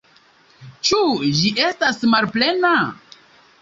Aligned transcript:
Ĉu 0.89 1.03
ĝi 1.41 1.53
estas 1.69 2.03
malplena? 2.17 2.77